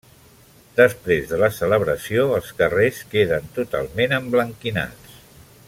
[0.77, 5.21] Després de la celebració els carrers queden totalment emblanquinats.